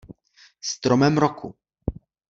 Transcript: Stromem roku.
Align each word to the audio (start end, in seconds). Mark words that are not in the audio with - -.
Stromem 0.71 1.19
roku. 1.19 1.53